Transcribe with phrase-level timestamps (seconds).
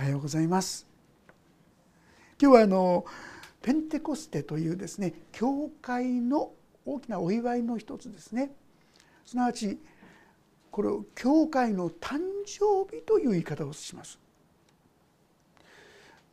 [0.00, 0.86] おはようございます。
[2.40, 3.04] 今日はあの
[3.60, 6.52] ペンテコステというですね教会の
[6.86, 8.50] 大きなお祝いの一つですね。
[9.26, 9.78] すなわち
[10.70, 14.18] これを教会の誕生日という言い方をします。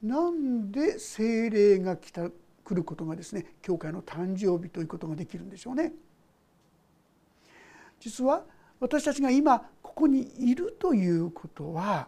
[0.02, 5.91] なんで精霊が来た来ることがですね教会の誕生日ということができるんでしょうね。
[7.99, 8.45] 実は
[8.79, 12.07] 私たちが今ここにいるということは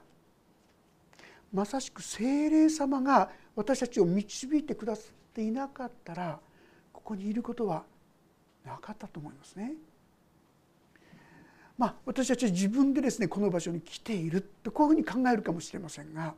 [1.53, 6.39] まさしく精霊様が私たちを導いてくださっていなかったら
[6.93, 7.83] ここにいることは
[8.65, 9.73] なかったと思いますね。
[11.77, 16.35] まあ、私たちは自分でですねこの場所に来ているとこういうふうに考えるかもしれませんが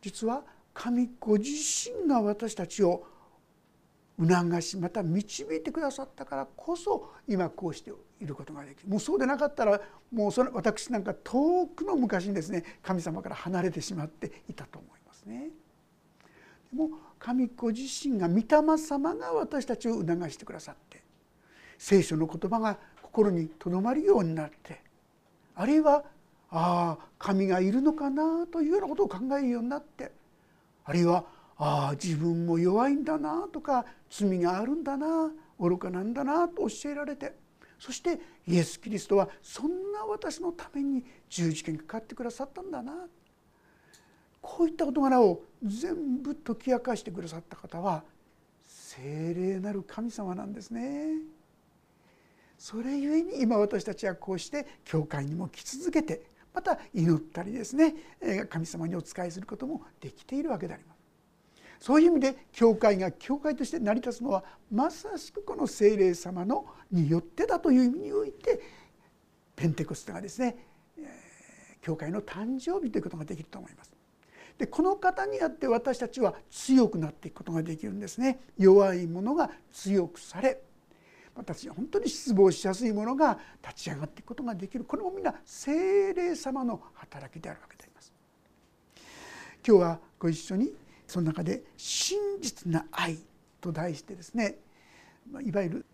[0.00, 0.42] 実は
[0.74, 1.50] 神ご自
[1.88, 3.06] 身が私たちを
[4.26, 9.80] 促しまた導いてくださったからこそ今こうしていることができるもうそうでなかったら
[10.12, 15.50] もうそれ私なんか遠くの昔にですね神様から離れてしまっていたと思いますね。
[16.72, 21.02] でも神ご自身が御霊様が私たちを促してくださって
[21.78, 24.80] 聖書の言葉が心にとどまるようになって
[25.54, 26.04] あるいは
[26.50, 30.12] ああ神がいるのかなというようなことを考えるようになって
[30.84, 31.24] あるいは
[31.56, 37.34] ああ自分も弱いんだなとか罪があるんだな愚かなんだなと教えられて
[37.78, 42.92] そしてイエス・キリストはそんな私のために十字架にかかってくださったんだな
[44.40, 48.02] こういった事柄を全部解き明かしてくださった方は
[48.64, 51.14] 聖霊なる神様なんですね。
[52.58, 56.22] それゆえに今私たちはこうして教会にも来続けて
[56.54, 57.94] また祈ったりですね
[58.48, 61.01] 神様にお仕えすることもできているわけであります。
[61.82, 68.60] そういう意味で教会が教会として成り立つのはまさしくこの聖霊様のによってだという意味において
[69.56, 70.56] ペンテコステがですね
[71.80, 73.92] 教会の誕生日ということができると思います。
[74.58, 78.38] でこの方によって私たちは強くなっていくことができるんですね。
[78.56, 80.62] 弱い者が強くされ
[81.34, 88.12] 私本当に失望しやすいものが立ち上がっていくことができるこれもみんな聖霊様の働きであるわけであります。
[89.66, 90.81] 今日はご一緒に
[91.12, 93.18] その中で「真実な愛」
[93.60, 94.56] と題してですね
[95.42, 95.86] いわゆる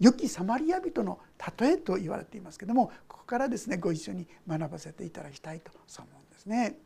[0.00, 1.20] 良きサマリア人の
[1.58, 6.78] 例えと言われていますけどもここからですねご一緒に学ばせていただきたいとそう思うんですね。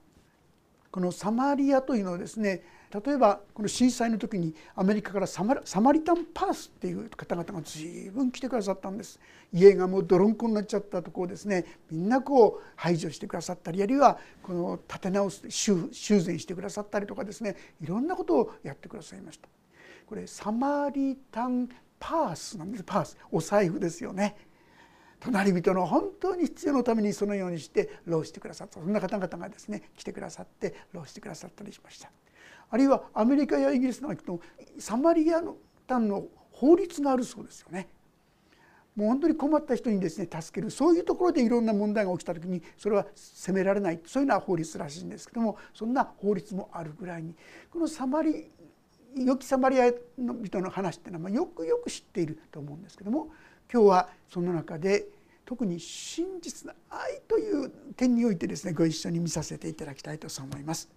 [0.90, 2.62] このサマリアというのはですね
[2.94, 9.18] 例えばこの震災の時にアメリカからサマサマリタンパースっていう方々が随分来てくださったんです。
[9.52, 11.64] 家がもう泥んこになっちゃったとこをですね。
[11.90, 17.56] みんなこう排除してくださったりあるいはこの立て直す修繕してくださったりとかですね。
[17.80, 19.48] いろんなことをやってくださいました。
[20.06, 21.68] これサマリタン
[21.98, 22.84] パースなんです。
[22.84, 24.36] パースお財布ですよね。
[25.18, 28.78] 隣人の本当に必要のためにそのようにして労してくださった。
[28.78, 32.08] そんな方々がですね来てくださって労してくださったりしました。
[32.74, 34.40] あるいはアメリカやイギリスなんかと
[34.80, 37.86] サマリアの単の法律があるそうですよね。
[38.96, 40.72] もう本当に困った人にですね助ける。
[40.72, 44.00] そういうところでいろんな問題が起きた時にそれは責められない。
[44.04, 47.36] そういうのは法律らしいんですけどもそんな法律もあるぐらいに。
[47.70, 48.50] このサマリ
[49.16, 53.28] 良きサマリアの人の話っていうのはよくよく知っていると思うんですけども
[53.72, 55.06] 今日はその中で
[55.44, 60.90] 特に真実な愛という点においてですねご一緒に見させていただきたいと思います。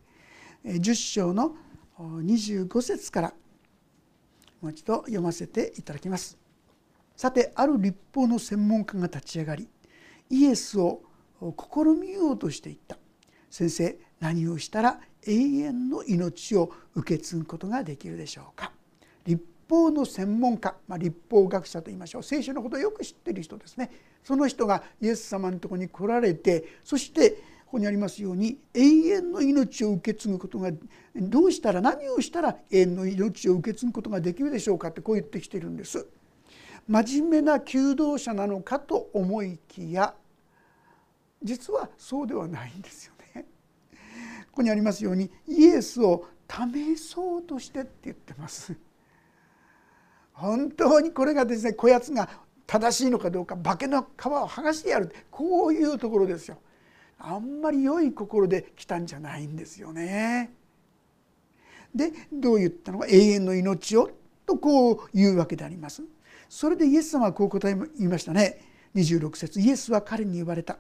[0.65, 1.55] 10章の
[2.03, 3.33] 25節から
[4.61, 6.37] もう一度読ませていただきます。
[7.15, 9.67] さてある立法の専門家が立ち上がり
[10.29, 11.01] イエスを
[11.39, 12.97] 試みようとしていった。
[13.49, 18.71] 先生何をしたら永遠の命を受け継ぐことができるでしょうか。
[19.25, 22.23] 立法の専門家、まあ、立法学者と言いましょう。
[22.23, 23.91] 聖書のことをよく知っている人ですね。
[24.23, 28.79] その人がイエス様のところに来られてそしてここにありますように永
[29.09, 30.71] 遠の命を受け継ぐことが
[31.13, 36.07] どうしたら何をしたら永遠の命を受け継ぐことができるでしょうかってこう言ってきているんです。
[36.87, 40.15] 真面目な求道者なのかと思いきや
[41.43, 43.45] 実はそうではないんですよね。
[44.45, 48.73] ここにありますようにイエスを試そうとしてって言ってます。
[50.31, 52.29] 本当にこれがですねこやつが
[52.65, 56.59] 正しいのかどうか化けの皮を剥がしてやるこういうところですよ。
[57.19, 60.51] あんまり良い心で来たんじゃないんですよね。
[61.95, 64.11] でどう言ったのか永遠の命を
[64.45, 66.03] とこう言うわけであります。
[66.47, 68.61] それでイエス様はこう答え言いましたね。
[68.95, 70.77] 26節イエスは彼に言われた。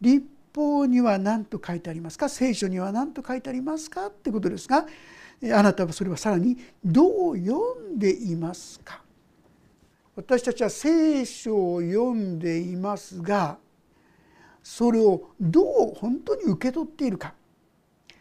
[0.00, 2.28] 立法には何と書いてありますか？
[2.28, 4.06] 聖書には何と書いてありますか？
[4.06, 4.86] ってことですが
[5.52, 9.02] あなたはそれはさらにどう読んでいますか？
[10.14, 13.58] 私たちは聖書を読んでいますが
[14.62, 17.34] それをどう本当に受け取っているか。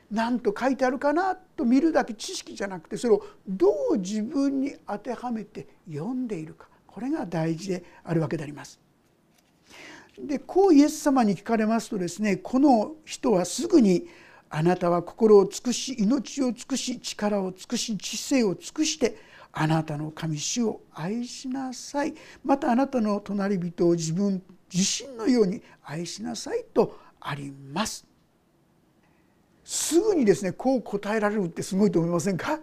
[0.10, 6.68] 何と書いてあるかなと見るだけ知識じゃなくてそれをどう自分に当てはめて読んでいるか。
[6.86, 8.80] これが大事であるわけであります。
[10.20, 14.08] でこうイエス様に聞かれますとですねこの人はすぐに
[14.54, 19.16] 「あなたは心を尽くし命を尽くし力を尽くし知性を尽くして
[19.54, 22.14] あなたの神主を愛しなさい。
[22.44, 24.44] またあなたの隣人を自分
[24.74, 28.06] 自身のように愛しなさい」とあります。
[29.64, 32.60] すぐにですねこう答えられるってすごいと思いませんか？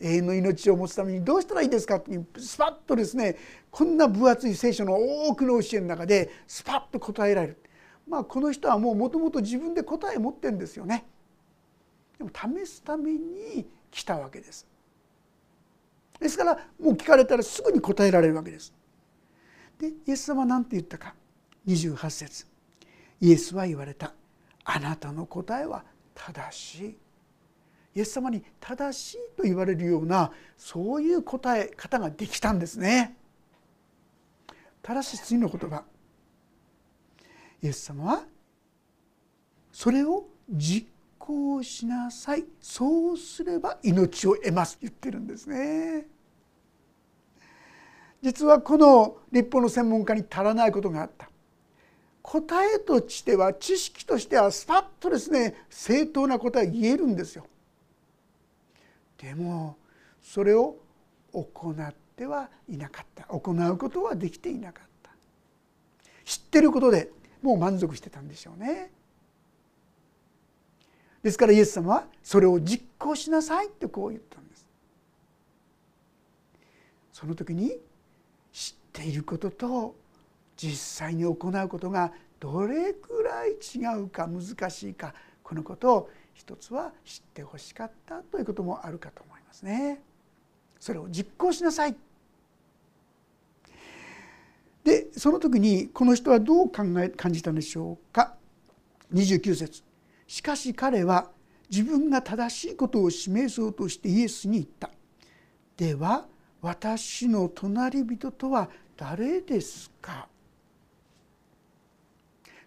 [0.00, 1.96] 永遠の命を持つためにどうしたらいいですか？
[1.96, 3.36] ってスパッとですね
[3.70, 7.56] こんな分厚い聖書の多くの教えの中でスパッと答えられる。
[8.06, 11.04] まあこの人はもうもともと自分で答え持ってるんですよね。
[12.18, 14.66] でも試すために来たわけです。
[16.20, 18.72] ですからもう聞かれたらすぐに答えられるわけです。
[19.78, 21.14] でイエス様は何て言ったか。
[21.66, 22.46] 28節。
[23.20, 24.12] イエスは言われた。
[24.64, 25.84] あなたの答えは
[26.14, 26.96] 正しい。
[27.94, 33.16] イエス様に正しいと言われるようなそういう答え方ができたんですね。
[34.82, 35.84] 正し次の言葉。
[37.62, 38.22] イエス様は
[39.72, 40.88] それを実
[41.18, 42.44] 行しなさい。
[42.60, 44.78] そうすれば命を得ます。
[44.80, 46.06] 言ってるんですね。
[48.22, 51.28] 実はこの立法の専門家に足らないことがあった
[52.22, 57.46] 答えとしては知識としてはスパッとですね正当な答え言えるんですよ。
[59.16, 59.76] でも
[60.22, 60.76] それを
[61.32, 65.10] 行ってはいなかった行うことはできていなかった
[66.24, 67.10] 知ってることで
[67.40, 68.90] もう満足してたんでしょうね。
[71.22, 74.66] ですからイエス様はそれを実行しなさいってこう言ったんです。
[77.12, 77.78] その時に
[78.98, 79.94] っていることと
[80.56, 85.14] 実際に行うことがどれくらい違うか難しいか
[85.44, 90.02] このことを一つは知ってほしかったということもあるかと思いますね。
[90.78, 91.96] それを実行しなさい。
[94.84, 98.34] でその時にこの人はどう考え感じたんでしょうか。
[99.12, 99.82] 29節。
[100.26, 101.30] しかし彼は
[101.70, 104.90] 自分が正しいことを示そうとしてイエスに言った
[105.76, 106.26] 「では
[106.60, 108.68] 私の隣人とは
[108.98, 110.28] 誰ですか?」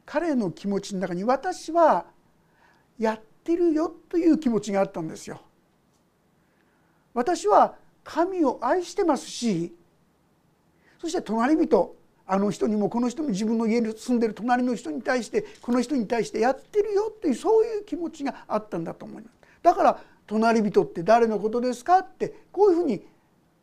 [0.05, 2.05] 彼の気持ちの中に私は
[2.97, 5.41] やってるよという気持ちがあったんですよ。
[7.13, 9.75] 私は神を愛してますし
[10.99, 11.95] そして隣人
[12.25, 19.33] あの人にもこの人も自分の家に住んでる隣の人に対してこの人に対してやってるよっていうそういう気持ちがあったんだと思います。
[19.61, 23.05] だから隣人って誰のことですかってこういうふうに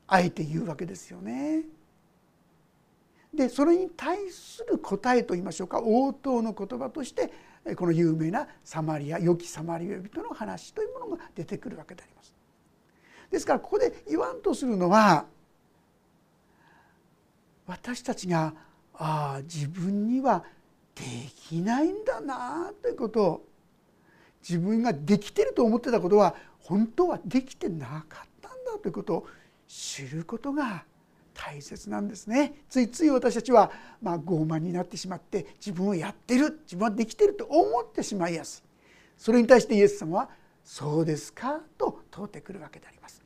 [0.07, 1.65] あえて言うわけですよね。
[3.33, 7.33] でそれに対する答えといいましょうか応答の言葉として
[7.77, 12.35] この有名なサマリア良きサマリア人の話というものが出てくるわけであります。
[13.31, 15.27] ですからここで言わんとするのは
[17.67, 18.55] 私たちが
[18.95, 20.45] ああ自分には
[20.95, 21.03] で
[21.37, 23.47] きないんだなということを
[24.41, 29.27] 自分ができてると思ってたことは本当はできてなかったんだということを
[29.67, 30.85] 知ることが
[31.39, 33.71] 大切なんですねついつい私たちは
[34.03, 38.69] まあ傲慢になってしまって自分をやってる自分はできてると思ってしまいやすい
[39.17, 40.31] それに対してイエス様は
[40.65, 43.23] 「そうですか?」と問うてくるわけであります。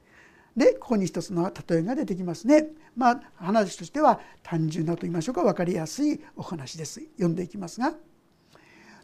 [0.54, 2.68] でここに一つの例えが出てきますね。
[2.94, 7.00] まあ話としては単純なと言いましょうか分かりやすいお話です。
[7.00, 7.94] 読んでいきますが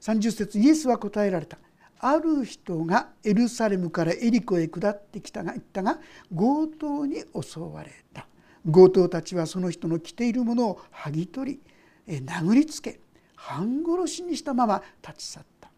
[0.02, 1.58] 30節イエスは答えられた。
[2.00, 5.98] ある人がエルサレムからエリコへ下ってきたが言ったが
[6.30, 8.28] 強盗に襲われた。
[8.64, 11.60] 強盗たちはその人の着ているものを剥ぎ取
[12.06, 13.00] り殴りつけ
[13.34, 15.70] 半殺しにしたまま立ち去った。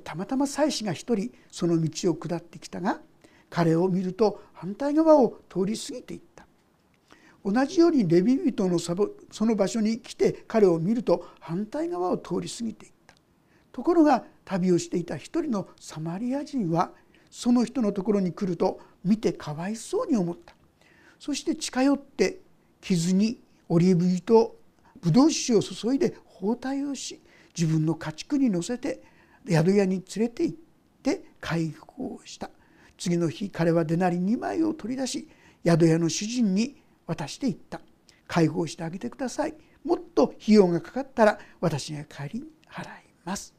[0.00, 3.00] たまたま妻子が一人その道を下ってきたが
[3.48, 6.46] 彼を見ると反対側を通り過ぎていった。
[7.44, 13.14] 同じようにレビ人のその場所に来て彼を見ると反対側を通り過ぎていった。
[13.70, 16.92] ところが旅をしていた一人のサマリア人は
[17.30, 20.53] その人のところに来ると見てかわいそうに思った。
[21.24, 22.40] そして近寄って
[22.82, 23.40] 傷に
[23.70, 24.56] オリーブ油と
[25.00, 27.18] ブドウ酒を注いで包帯をし
[27.56, 29.02] 自分の家畜に乗せて
[29.48, 30.56] 宿屋に連れて行っ
[31.02, 32.50] て解放した。
[32.98, 35.26] 次の日彼はデナリ2枚を取り出し
[35.64, 36.76] 宿屋の主人に
[37.06, 37.80] 渡していった。
[38.28, 39.54] 解放してあげてください。
[39.82, 42.86] もっと費用がかかったら私が帰りに払い
[43.24, 43.54] ます。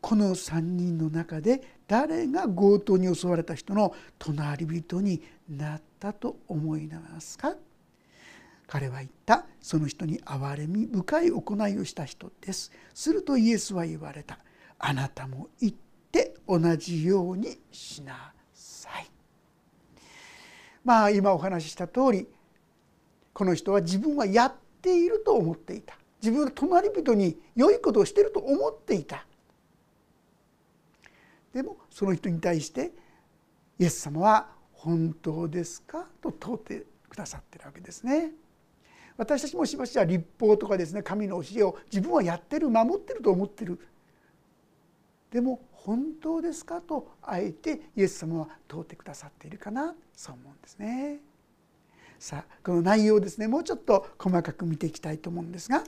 [0.00, 7.54] この3人の中で誰が強盗に襲われた人の隣人になったと思いますか？
[8.66, 12.72] 彼は言ったその人に憐れみ深い行いをした人です。
[12.92, 14.38] するとイエスは言われた。
[14.78, 15.76] あなたも行っ
[16.10, 19.10] て同じようにしなさい。
[20.84, 22.26] まあ今お話しした通り
[23.32, 25.96] この人は自分はやっていると思っていた。
[26.20, 29.24] 自分は隣人に良いことをしていると思っていた。
[31.52, 32.92] でもその人に対して
[33.78, 34.48] イエス様は
[34.86, 38.30] 「本当ですか?」と問うてくださってるわけですね。
[39.16, 43.80] 私たちもしばしば立法とかですね神の教えを自分はやってる守ってると思ってる
[45.30, 46.80] でも本当ですか？
[46.80, 49.94] とあえてイエス様は問うてくださっているかな？
[50.14, 51.20] そう思うんですね。
[52.18, 55.82] さあこの内容をですねもうちょっと細かく見ていきたいと思うんですが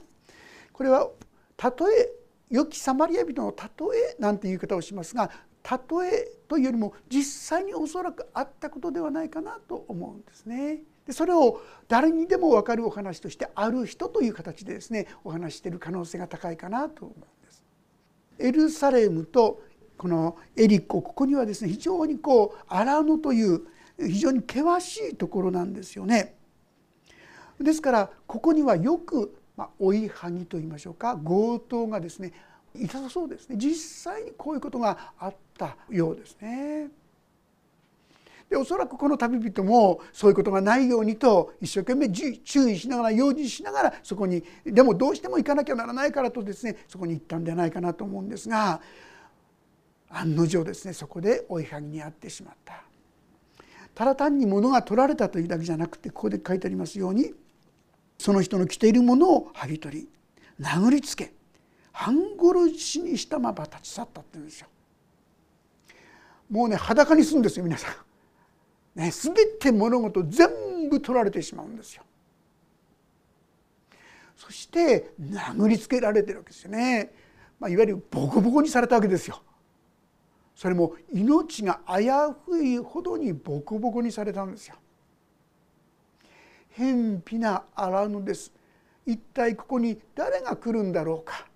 [0.72, 1.08] これは
[1.56, 2.10] たとえ
[2.50, 3.66] 良きサマリア人の例
[3.98, 5.30] えなんていう言い方をしますが
[5.70, 10.80] 例えというよりも実際におそらくあったことではないかなと思うんですね。
[11.06, 17.62] でそれを誰にでも分かるお話としてある人という形でですねお話している可能性が高いかなと思うんです。
[18.38, 19.62] エルサレムと
[19.98, 23.66] このエリコここにはですね非常にこう荒野という
[23.98, 26.36] 非常に険しいところなんですよね。
[27.60, 32.32] ですからここにはよく、まあ、追いはぎといいましょうか強盗がですね
[32.84, 33.74] いたそうですね実
[34.12, 36.90] 際にこういうことがあったようですね。
[38.48, 48.80] でおそらくこの旅人もそういうことがないようにと一生懸命注意しながら用心しながらそこにでもどうしても行かなきゃならないからとですねそこに行ったんじゃないかなと思うんですが
[50.08, 52.82] 案の定ですねそこで追いはぎに遭ってしまった。
[53.94, 57.34] ただ単に物が取られたというだけじゃなくてここで書いてありますように
[58.16, 60.08] その人の着ているものを剥ぎ取り
[60.60, 61.32] 殴りつけ
[61.98, 64.68] 半殺しにしたまま立ち去ったって言うんですよ。
[66.48, 67.88] もうね裸にするんですよ皆さ
[68.94, 69.00] ん。
[69.00, 72.04] ね、全て物事全部取られてしまうんですよ。
[74.36, 77.12] そして殴りつけられてるわけですよね。
[77.58, 79.42] まあ、いわゆるボコボコにされたわけですよ。
[80.54, 82.06] それも命が危
[82.52, 84.76] ういほどにボコボコにされたんですよ。
[86.70, 88.52] 偏僻な荒野です。
[89.04, 91.47] 一体ここに誰が来るんだろうか。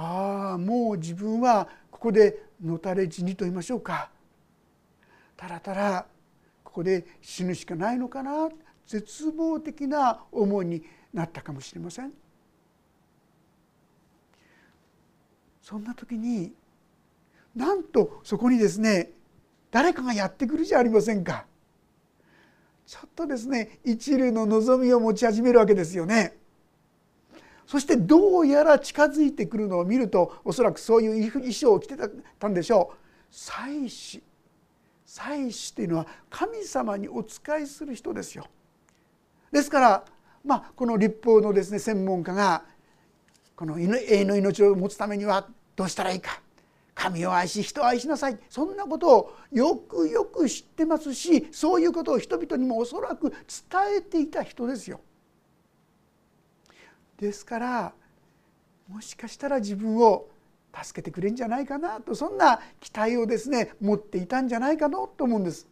[0.00, 4.10] ああもう自分はここでのたれ死にと言いましょうか。
[5.36, 6.06] たらたら
[6.62, 8.48] ここで死ぬしかないのかな
[8.86, 12.12] 絶望的な思いになったかもしれません。
[15.60, 16.52] そんな時に
[17.56, 19.10] なんとそこにですね
[19.72, 21.44] 誰かがやってくるじゃありませんか
[22.86, 26.37] ちょっとですね一縷の望みを持ち始めるわけですよね
[27.68, 31.96] そしてどうやら近づいてくるのを見るとおそらくそういう衣装を着て
[32.38, 32.96] たんでしょう。
[33.30, 34.22] 祭司
[35.04, 38.46] 祭司というのは神様にお仕えする人ですよ。
[39.52, 40.04] ですから
[40.42, 42.64] まあこの立法のですね専門家が
[43.54, 45.46] この永遠の命を持つためには
[45.76, 46.40] どうしたらいいか。
[46.94, 48.38] 神を愛し人を愛しなさい。
[48.48, 53.38] そんなことをよくよく知ってますしそういうことを人々にもおそらく伝
[53.98, 55.00] えていた人ですよ。
[57.18, 57.92] ですから
[58.88, 60.28] もしかしたら自分を
[60.72, 65.66] 助けてくれるんじゃないかなとそんな期待をですね持っていたんじゃないかなと思うんです。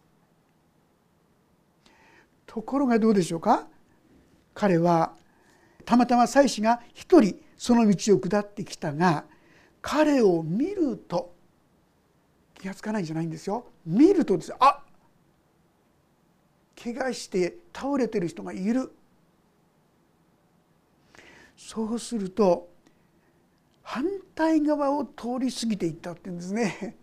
[2.47, 3.67] ところがどうでしょうか？
[4.55, 5.13] 彼は
[5.85, 9.25] たまたま妻子が一人その道を下ってきたが
[9.83, 11.35] 彼を見ると
[12.55, 13.67] 気が付かないんじゃないんですよ。
[13.85, 14.83] 見るとですあ
[16.83, 18.93] 怪我して倒れてる人がいる。
[21.57, 22.69] そうすると
[23.83, 26.97] 反対側を通り過ぎていったっていうんですね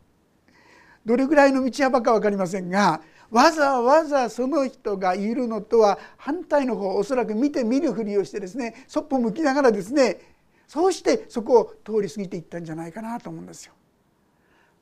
[1.05, 10.19] どれぐらいの道幅か分かりませんがわざわざその人がいるのとは反対の方おそらく見て見ぬふりをしてですねそっぽ向きながらですね
[10.67, 13.73] そうしてそこを通り過ぎていったんじゃないかなと思うんですよ。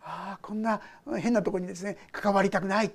[0.03, 0.81] ああこんな
[1.17, 2.91] 変なとこにですね関わりたくない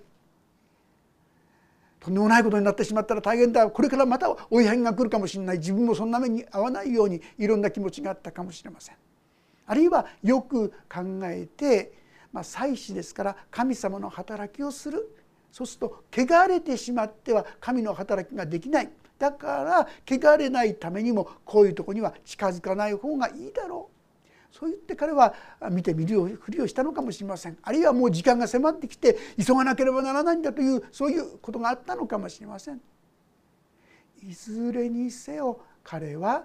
[2.06, 3.68] とんでもないことになってしまったら大変だ。
[3.68, 5.58] これからまた追いはぎが来るかもしれない。
[5.58, 8.94] 自分もそんな目に遭わないようにいろんな気持ちがあったかもしれません。
[9.66, 11.92] あるいはよく考えて、
[12.32, 15.16] まあ、祭司ですから神様の働きをする。
[15.50, 18.90] そうすると汚れてしまっては神の働きができない。
[19.18, 23.95] だから汚れないためにもこういうとこには近づかない方がいいだろう。
[24.58, 25.34] そう言って彼は
[25.70, 32.80] 見て見るふりをしたのかもしれませんあるいはもう時間が迫ってきて急がなければならないんだというそういうことがあったのかもしれません。
[34.22, 36.44] いずれにせよ彼は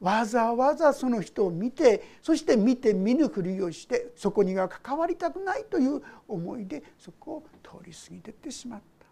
[0.00, 9.06] わざわざその人を見てそして見て見ぬふりをしてそこには関わりたくないという思いでそこを通り過ぎていってしまった。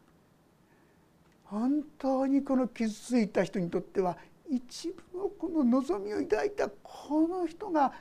[1.45, 4.17] 本当にこの傷ついた人にとっては
[4.51, 7.93] 一部のこの望みを抱いたこの人が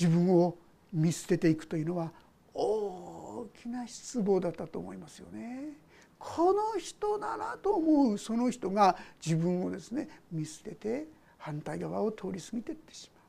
[0.00, 0.56] 自分を
[0.94, 2.10] 見捨てていくというのは
[2.54, 5.74] 大きな失望だったと思いますよね。
[6.18, 13.20] この人ならと思うその人が自分をですね見捨てて反対側を通り過ぎていってしま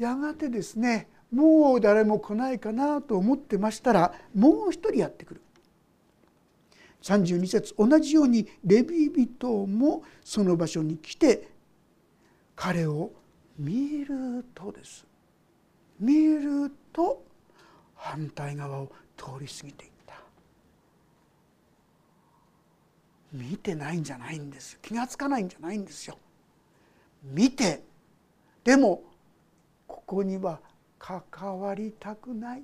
[0.00, 0.02] う。
[0.02, 5.40] やがてですねもう誰も来ないかなと思ってましたらもう一人やってくる。
[7.02, 11.55] 32節同じようにレビ人もその場所に来て
[12.56, 13.12] 彼を
[13.58, 15.06] 見るとです。
[16.00, 17.22] 見ると
[17.94, 18.86] 反対側を
[19.16, 20.14] 通り過ぎていった。
[23.32, 24.78] 見てないんじゃないんですよ。
[24.82, 26.18] 気が付かないんじゃないんですよ。
[27.22, 27.82] 見て。
[28.64, 29.04] でも
[29.86, 30.60] ここには
[30.98, 32.62] 関わりたくない。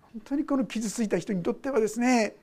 [0.00, 2.34] 本当にこの傷ついた人にとってはですね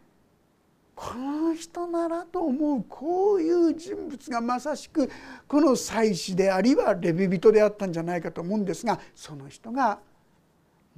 [1.04, 5.10] この人ならと思うこういう人物がまさしく
[5.50, 10.00] この祭司でありはレビ人であったんじゃないかと思うんですがその人が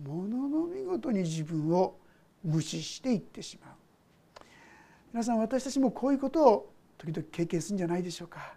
[0.04, 1.98] ものの見事に自分を
[2.44, 3.76] 無視していってしまう。
[5.12, 8.54] 皆さん私たちもこういうことを時々経験するんじゃないでしょうか。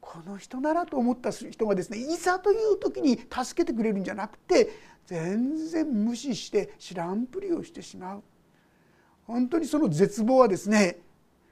[0.00, 4.70] この人ならと思った人がですねいざという時に助けてくれるんじゃなくて
[5.06, 8.22] 全然無視して知らんぷりをしてしまう。
[9.32, 10.98] 本当にその絶望はですね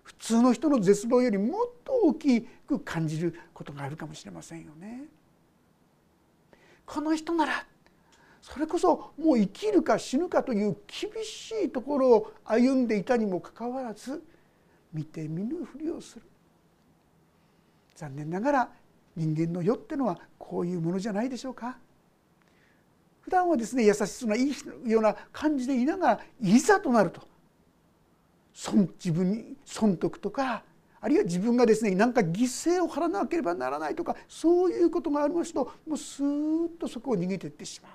[0.03, 5.05] 普通の人の絶望よりもっと大きく感じることがあるかもしれませんよね。
[6.85, 7.65] この人なら
[8.43, 14.23] それこそもう生きるか死ぬかという厳しいところを歩んでいたにもかかわらず
[14.93, 16.23] 見て見ぬふりをする。
[17.95, 18.71] 残念ながら
[19.17, 21.79] 人間の世ってのはこういうものじゃないでしょうか。
[23.23, 27.30] 普段はですね優しそうないいような感じでいながらいざとなると。
[28.53, 30.65] 損自分に損得とか
[31.01, 37.93] あるいは自分がですね何か犠牲を払わなければならないとかそういうことがありますともうスーッとそこを逃げていってしまう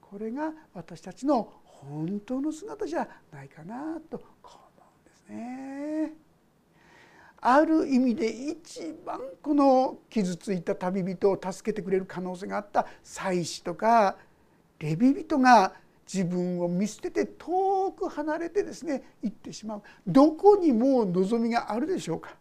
[0.00, 6.12] これが私たちの本当の姿じゃないかなと思うんですね。
[7.40, 14.16] ある意味で一番この傷ついた旅人を助けてくれる可能性があった祭司とか
[14.78, 15.74] レビ人が
[16.12, 19.82] 自分を見捨てて遠く離れてですね行ってしまう。
[20.06, 22.36] どこにもう望みがあるでしょうか。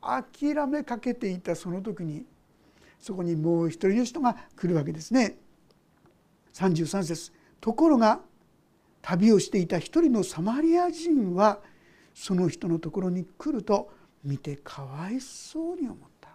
[0.00, 2.24] 諦めかけていたその時に
[2.98, 5.38] そこにもう一人の人が来るわけですね。
[6.54, 7.32] 33節。
[7.60, 8.20] ところが
[9.02, 11.60] 旅をしていた一人のサマリア人は
[12.14, 13.90] その人のところに来ると
[14.22, 16.30] 見てかわいそうに思った。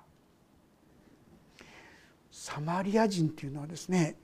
[2.32, 4.18] サマリア人っていうのはですね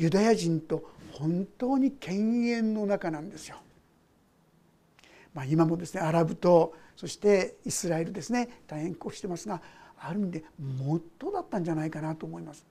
[0.00, 3.56] ユダヤ人と本当に犬猿の中なんですよ。
[5.34, 9.60] まあ、今もですねアラブとそしてイスラエルですね大変こうしてますが
[9.98, 12.64] ある意味でもっとだったんじゃないかなと思います。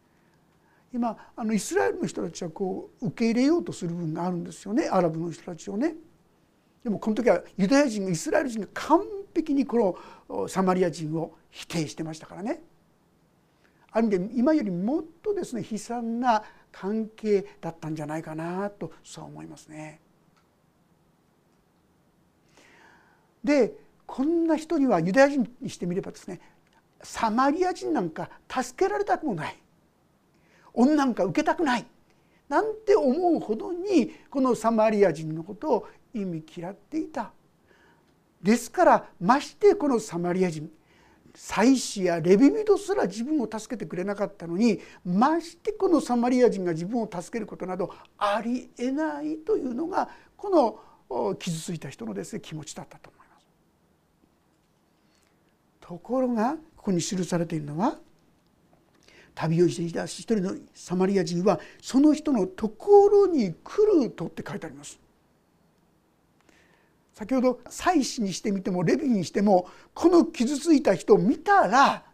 [0.91, 5.95] 今あのイスラエルの人たちはこう受け入れようとする部分があるんですよねアラブの人たちをね。
[6.83, 9.01] でもこの時はユダヤ人イスラエル人が完
[9.35, 9.95] 璧にこ
[10.27, 12.63] のサマリア人を否定してましたからね。
[13.91, 19.99] ある意味で今よりもっとですね悲惨な関係だったんじゃないかなとそう思いますね。
[23.43, 23.73] で
[24.05, 26.41] こんな人にはユダヤ人にしてみればですね
[27.01, 29.57] サマリア人なんか助けられたくもない
[30.73, 31.85] 恩なんか受けたくない
[32.49, 37.31] なんて思うほどにこのサマリア人のことを意味嫌っていた。
[38.41, 40.71] ですからましてこのサマリア人
[41.35, 50.49] 祭司やレビ人すら自分を助けてくれなかったのにましてこのサマリア人が自分を助けることなどありえないというのがこ
[51.09, 53.47] の傷ついた人のですね気持ちだったと思います。
[55.81, 57.97] ところがここに記されているのは
[59.35, 64.99] 旅をしていた一人のサマリア人はその人のところに来るとって書いてあります。
[67.19, 72.05] 先ほど祭司にしてみてもレビにしてもこの傷ついた人を見たら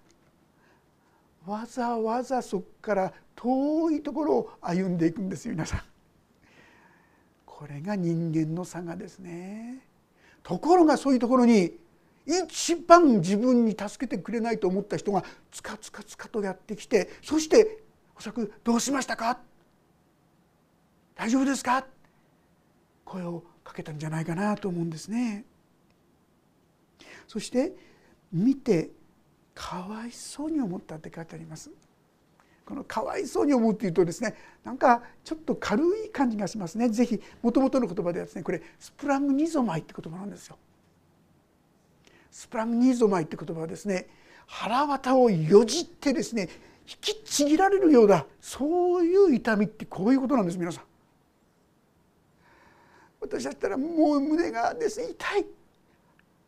[1.46, 5.82] わざわざそこから遠いところを歩んでいくんですよ皆さん。
[7.46, 9.86] これが人間の差がですね。
[10.42, 11.78] ところがそういうところに
[12.26, 17.84] 一番自分に助けてくれないと思った人がつかつかつかとやってきてそして
[18.18, 19.38] 「おそらくどうしましたか？
[21.14, 21.86] 大丈夫ですか?」
[23.06, 25.44] 声をかけたんじゃないかなと思うんですね。
[27.28, 27.74] そして
[28.32, 28.92] 見て
[29.54, 31.72] かわいそうに思ったって書いてあります。
[32.66, 36.90] このかわいそうに思うっていうとですねなんかちょっと軽い感じがしますね。
[36.90, 40.58] ぜひ元々の言葉ではですねこれスプラングニゾマイって言葉なんですよ。
[42.32, 44.08] スプランニゾマイって言葉はですね
[44.46, 46.50] 腹渡をよじってですね
[46.88, 50.84] 引きちぎられるようなそういう痛みってこういうことなんです皆さん。
[53.26, 55.00] 私だったらもう胸がです。
[55.00, 55.46] ね痛い。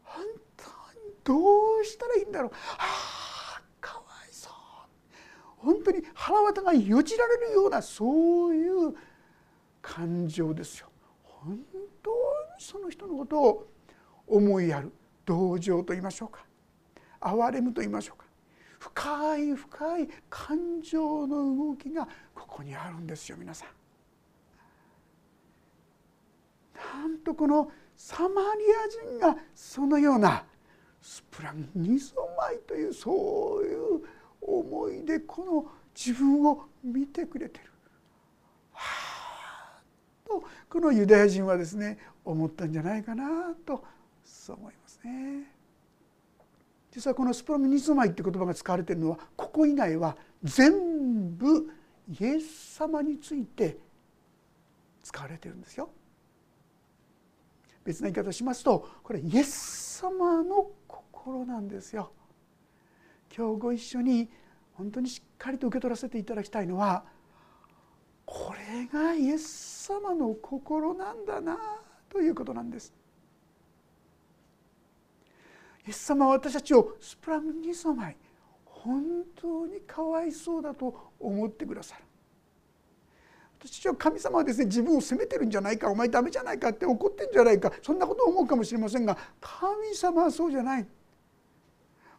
[0.03, 0.23] 本
[0.55, 2.51] 当にどうしたらいいんだろう。
[2.77, 4.53] あかわいそう。
[5.57, 8.95] 本当に腹渡がよじられるようなそういう
[9.81, 10.87] 感情ですよ。
[11.23, 11.59] 本
[12.03, 12.15] 当に
[12.59, 13.67] その人のことを
[14.27, 14.91] 思いやる。
[15.25, 16.45] 同情と言いましょうか。
[17.19, 18.25] 憐れむと言いましょうか。
[18.79, 23.76] 深い深い感情の動きがここにあるんですよ皆さん。
[26.77, 28.63] なんとこのサマリ
[29.11, 30.45] ア人がそのような
[31.01, 34.03] スプランニソマイというそういう
[34.41, 37.71] 思いでこの自分を見てくれてる。
[38.73, 39.81] はあ
[40.27, 43.83] とこのユダヤ人はですね思ったんじゃないかなと
[44.23, 45.51] そう思いますね。
[46.91, 51.69] 実はこのスプランニソマイって言葉が使われているのはここ以外は全部
[52.09, 53.77] イエス様について
[55.03, 55.89] 使われてるんですよ。
[57.87, 62.11] 別な言い方をしますとこれイエス様の心なんですよ。
[63.35, 64.29] 今日ご一緒に
[64.73, 67.05] 本当にしっかりと受け取らせていただきたいのは
[68.25, 71.57] これがイエス様の心なんだな
[72.09, 72.93] ということなんです。
[75.85, 78.17] イエス様は私たちをスプラムニソマイ
[78.65, 82.03] 本当にかわいそうだと思ってくださる。
[83.67, 90.85] 私は神様はですね自分を責めてるんじゃないかお前ダメじゃないかって怒ってんじゃないかそんなことを思うかもしれませんが神様はそうじゃない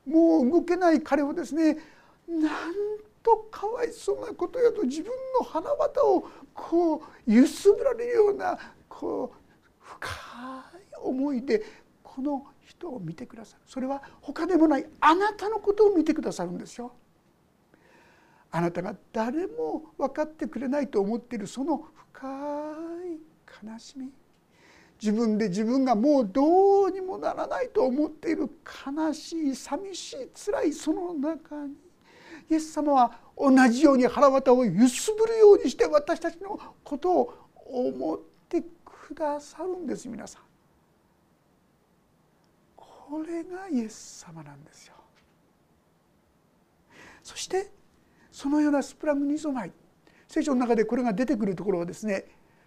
[0.07, 1.79] もう動けない彼をですね
[2.29, 2.75] なん
[3.23, 8.59] とかわいそうなことやと自分の花畑をこう揺すぶられるような
[8.89, 9.39] こう
[9.81, 11.63] 深い思いで
[12.03, 16.93] この人を見てくださるそれは他でもないあなたのことを見てくださるんですよ。
[18.51, 22.29] あなたが誰も分かってくれないと思っているその深
[23.07, 24.11] い悲しみ
[25.01, 28.51] 自分で自分がもうどうにもならないと思っている
[28.87, 31.75] 悲しい寂しい辛いその中に
[32.51, 37.35] イエス様は同じように腹渡を揺すぶるようにして私たちのことを
[37.67, 40.43] 思ってくださるんです皆さん。
[42.77, 44.95] これがイエス様なんですよ。
[47.23, 47.71] そして
[48.39, 49.73] そのようなスプラムニゾマイ
[50.29, 52.25] 聖書の中でこれが出てくるところはですね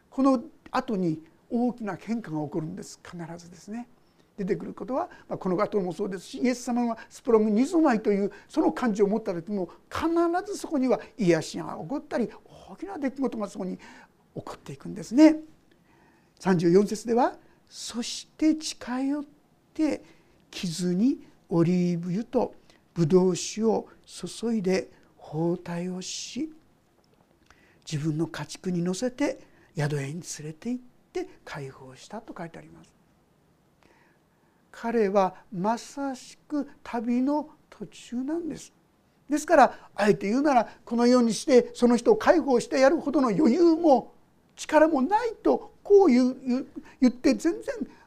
[0.10, 3.88] この後に大きな変化が起こるんです必ずですね。
[4.38, 10.10] 出てくることは、まあ、この後もそうですしイエス様がスプラムニゾマイというその感情を持った時も必
[10.46, 12.30] ずそこには癒しが起こったり
[12.70, 13.82] 大きな出来事がそこに起
[14.34, 15.38] こっていくんですね。
[16.42, 17.38] 34節では
[17.70, 19.24] 「そして近寄っ
[19.74, 20.04] て
[20.50, 22.56] 傷にオリーブ油と
[22.94, 24.90] ブドウ酒を注いで
[25.32, 26.52] 包帯をし
[27.90, 29.40] 自分の家畜に乗せて
[29.78, 32.92] 宿屋に連れて行って解放したと書いてあります。
[34.72, 38.74] 彼はまさしく旅の途中なんです。
[39.30, 44.14] ですからあえて言うならこのようにしてその人を解放してやるほどの余裕も
[44.58, 46.36] 力もないとこう言
[47.00, 47.62] 言って全然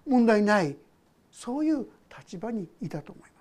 [0.07, 0.77] 問題ない
[1.33, 1.87] そういう
[2.19, 3.34] 立場にいたと思います。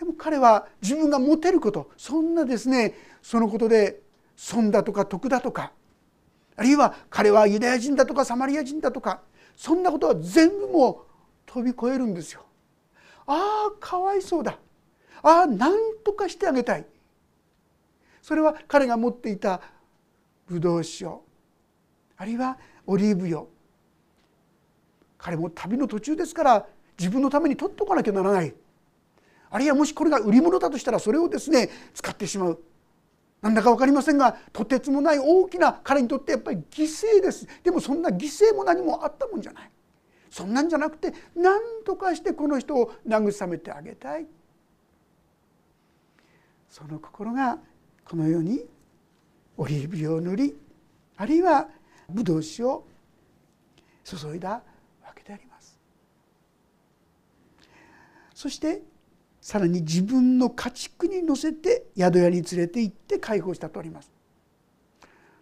[0.00, 4.00] でも彼は自分が持てることそんなですねそのことで
[4.34, 5.72] 損だとか得だとか
[6.56, 9.20] あるいは彼はユダヤ人だとかサマリア人だとか
[9.56, 10.96] そんなことは全部もう
[11.44, 12.46] 飛び越えるんですよ。
[13.26, 14.58] ああかわいそうだ。
[15.22, 16.86] ああ何とかしてあげたい。
[18.22, 19.60] それは彼が持っていた
[20.46, 21.06] ブドウ酒
[22.16, 23.42] あるいはオリーブ油
[25.18, 26.66] 彼も旅の途中ですから
[26.98, 28.54] 自分のために取っておかなきゃならない。
[29.50, 32.60] あるいはもしこれが売り物だとしたらそれをですね使ってしまう。
[33.42, 37.46] なんだか分かりませんがとてつもない大きな彼にとってやっぱり犠牲です。
[37.62, 39.70] でもそんな犠牲も何もあったもんじゃない。
[40.30, 44.26] そんなんじゃなくて何とかしてこの人を慰めてあげたい。
[46.68, 47.58] その心が
[48.04, 48.64] このように
[49.56, 50.56] オリーブ油を塗り
[51.16, 51.68] あるいは
[52.08, 52.84] ブドウ酒を
[54.04, 54.62] 注いだわ
[55.14, 55.78] けであります。
[58.34, 58.82] そして
[59.40, 64.10] さらに自分の家畜に乗せて宿屋に連れて行って解放したとあります。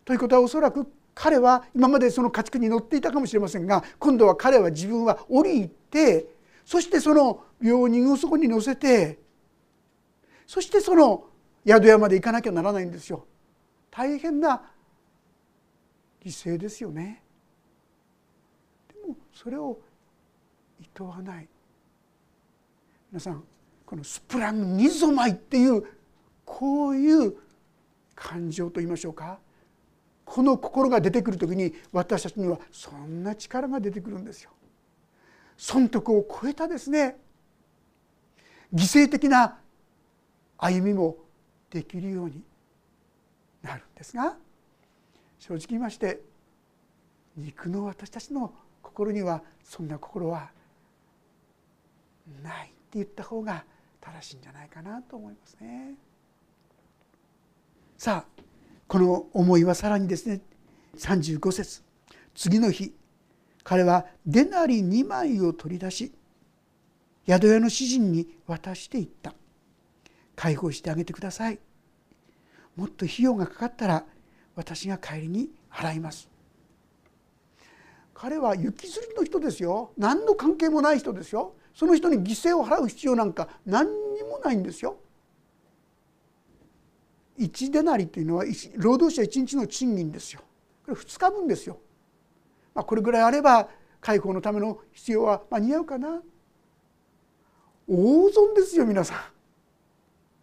[0.05, 6.29] ということはおそらく彼は今までその家畜に乗っていたかもしれませんが今度は彼は自分は降りて
[6.65, 9.19] そしてその病人をそこに乗せて
[10.47, 11.25] そしてその
[11.67, 13.27] 宿屋まで行かなきゃならないんですよ。
[13.91, 14.63] 大変な
[16.25, 17.23] 犠牲ですよね。
[18.89, 19.79] でもそれを
[20.81, 21.49] 厭わない
[23.11, 23.43] 皆さん
[23.89, 25.83] このスプランニゾマイっていう
[26.45, 27.35] こういう
[28.15, 29.39] 感情と言いましょうか
[30.27, 34.51] この心が出てくる時に私たちにはそんな力が出てくるんですよ。
[35.57, 37.17] 損得を超えたですね
[38.75, 39.57] 犠牲的な
[40.59, 41.17] 歩みも
[41.71, 42.43] できるように
[43.63, 44.37] なるんですが
[45.39, 46.21] 正直言いまして
[47.39, 50.51] 肉の私たちの心にはそんな心は
[52.43, 53.65] ないって言った方が
[54.01, 55.95] 正しいんじゃないかなと思いますね。
[57.97, 58.43] さあ
[58.87, 60.41] この思いはさらにですね
[60.97, 61.83] 35節。
[62.35, 62.95] 次の日
[63.65, 66.13] 彼はデナリ2枚を取り出し
[67.27, 69.35] 宿屋の主人に渡していった。
[70.37, 71.59] 解放してあげてください。
[72.77, 74.05] もっと費用がかかったら
[74.55, 76.29] 私が帰りに払います。
[78.15, 79.93] 彼は雪吊りの人ですよ。
[79.99, 81.55] 何の関係もない人ですよ。
[81.79, 84.97] その人に犠牲を払う必要なんか何にもないんですよ。
[87.39, 90.41] 1デナリというのは労働者1日の賃金ですよ。
[90.85, 91.79] これ2日分ですよ、
[92.75, 93.69] まあ、これぐらいあれば
[94.01, 96.21] 解放のための必要は間に合うかな。
[97.87, 99.38] 大損ですよ皆さん。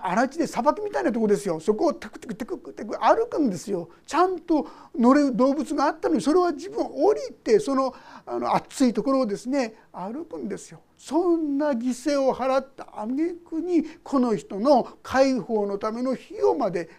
[0.08, 7.94] 荒地で砂漠みたいなとこですよそこをテクテクテクテク歩くんですよちゃんと乗れる動物があったのにそれは自分降りてその
[8.26, 16.90] あの暑いところをですね歩くんですよそんな犠牲を払った挙句にこの人の解放のための費用まで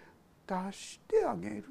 [0.46, 1.64] 出してあげる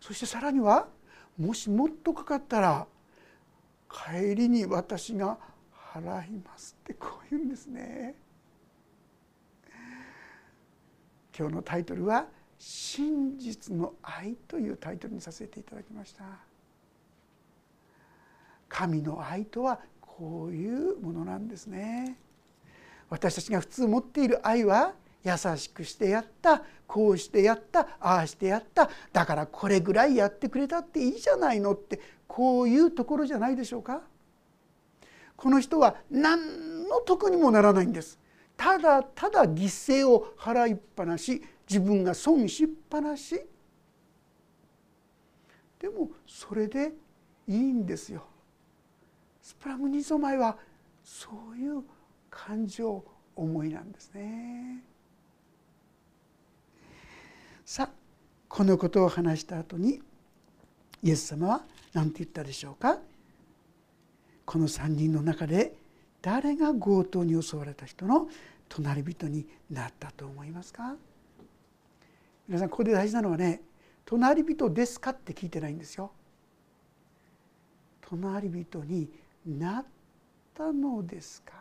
[0.00, 0.88] そしてさらには
[1.38, 2.86] もしもっとかかったら
[3.90, 5.38] 帰りに私が
[5.94, 8.14] 払いますってこう言うんですね。
[11.36, 12.26] 今日のタイトルは
[12.58, 16.24] 「真実の愛」というタイトルにさせていただきました。
[18.68, 22.16] 神の愛とはこういうものなんですね。
[23.10, 34.02] 私たちが普通持っている愛は優しくしてやったこうしてやったああしてやっただからこれぐらいやってくれたっていいじゃないのってこういうところじゃないでしょうか。
[35.36, 38.18] この人は何の得にもならないんです。
[38.62, 43.40] ただただ犠牲を払いっぱなし自分が損しっぱなし
[45.80, 46.92] でもそれで
[47.48, 48.24] いいんですよ。
[49.42, 50.56] スプラムニゾマイは
[51.02, 51.82] そういう
[52.30, 54.84] 感情思いなんですね。
[57.64, 57.90] さあ
[58.48, 60.00] このことを話した後に
[61.02, 63.00] イエス様は何て言ったでしょうか？
[64.44, 65.74] この3人の中で
[66.20, 68.28] 誰が強盗に襲われた人の
[68.74, 70.96] 隣人になったと思いますか？
[72.48, 73.60] 皆さんここで大事なのはね
[74.06, 76.10] 隣人ですかって聞いてないんですよ。
[78.00, 79.10] 隣人に
[79.44, 79.86] なっ
[80.54, 81.52] たのですか？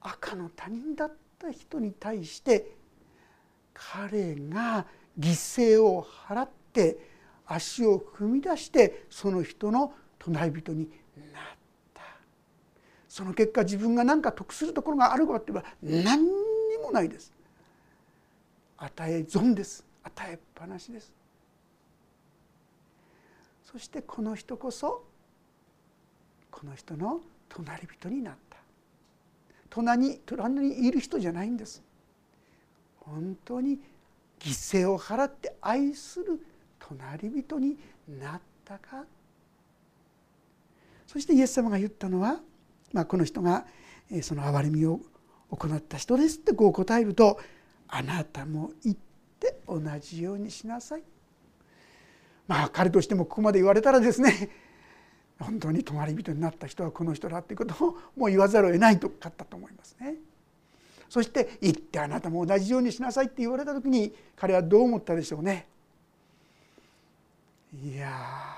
[0.00, 2.76] 赤の他人だった人に対して
[3.72, 4.86] 彼が
[5.18, 6.98] 犠牲を払って
[7.46, 10.90] 足を踏み出してその人の隣人に
[11.32, 11.57] なった。
[13.08, 16.30] その結果自分が何か得するところがあるかって言えば何に
[16.82, 17.32] もないです。
[18.76, 19.84] 与え損です。
[20.04, 21.12] 与えっぱなしです。
[23.64, 25.04] そしてこの人こそ
[26.50, 28.58] この人の隣人になった。
[29.70, 31.82] 隣に隣にいる人じゃないんです。
[33.00, 33.78] 本当に
[34.38, 36.40] 犠牲を払って愛する
[36.78, 37.78] 隣人に
[38.20, 39.04] なったか。
[41.06, 42.40] そしてイエス様が言ったのは、
[42.92, 43.66] まあ、この人が
[44.22, 45.00] その憐れみを
[45.50, 47.38] 行った人ですってこう答えると
[47.88, 48.96] あなたも言っ
[49.40, 51.02] て同じようにしなさい。
[52.46, 54.50] まあ彼としてもここまで言われたらですね
[55.38, 60.16] 本当に隣人になった人はこの人だということをもう言わざるを得ないとかったと思いますね。
[61.08, 65.66] そして「行ってあなたも同じようにしなさい」って言われた時に彼はどう思ったでしょうね。
[67.72, 68.57] いや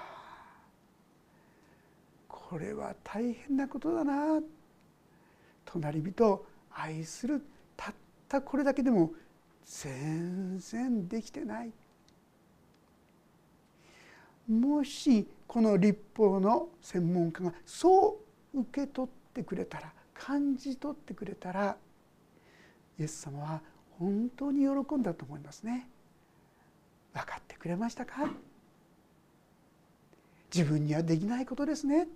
[2.50, 4.40] これは大変なことだな。
[5.64, 7.46] 隣人を愛する。
[7.76, 7.94] たっ
[8.28, 9.12] たこれだけでも
[9.64, 11.70] 全然できてない。
[14.48, 18.18] もしこの立法の専門家がそ
[18.52, 21.76] う受け取ってくれたら感じ取ってくれたら
[22.98, 23.62] イエス様は
[23.96, 25.88] 本当に喜んだと思いますね。
[27.14, 28.28] 分かってくれましたか？
[30.52, 32.08] 自分にはできないことですね。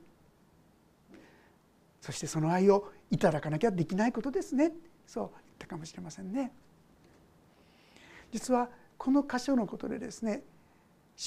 [2.05, 4.73] そしてその愛をいただかなきゃできないことですね。
[5.07, 6.53] そう言ったかもしれませんね。
[8.31, 10.43] 実はこの箇所のことでですね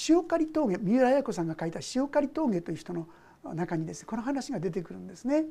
[0.08, 3.08] 塩刈峠三浦綾子さんが書いた「塩刈峠」という人の
[3.54, 5.46] 中にですねこの話が出てくるんですね。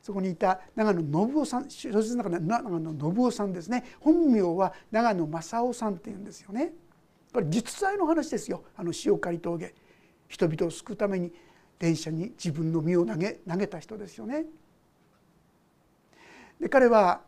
[0.00, 3.84] そこにいた長野信夫さん小説の中で長野信夫さんですね。
[4.00, 6.72] 本名は長野正夫さんっていうんですよね。
[7.34, 8.64] これ実在の話ですよ。
[8.76, 9.74] あの塩刈峠。
[10.26, 11.32] 人々を救うために
[11.78, 14.44] 電車に自分の身を投げ投げた人ですよね。
[16.60, 17.20] で彼は、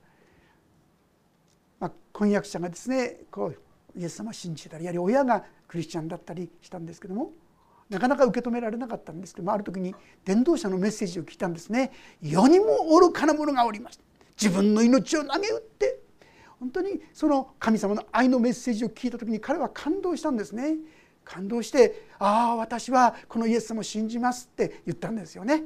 [1.78, 7.32] まあ、婚約者がですねこうイエス様を信じてたりやはり親がクリスチャンだったりしたんですけども
[7.88, 14.00] なかなか受け止められなかったんですけどもある時に伝道者のメッセージを聞いたんですね「世にも愚かな者がおります」
[14.40, 16.00] 自分の命を投げ打って。
[16.60, 20.76] 本当にその神様の愛のメッセージを聞いた時に彼は感動したんですね。
[21.30, 25.62] 感動して「ああ私はこのイエス様を信じます」って言ったんですよね。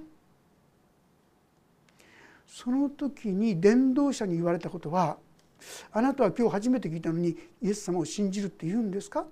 [2.47, 5.17] その時に伝道者に言われたことは
[5.91, 7.31] 「あなたは今日初めて聞いたのに
[7.63, 9.27] イエス様を信じるって言うんですか?」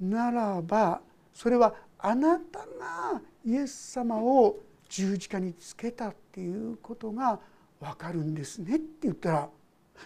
[0.00, 1.00] ならば
[1.32, 7.38] それはあなたがイエス様を十字架につけたっていうことが
[7.78, 9.50] 分かるんですねって言ったら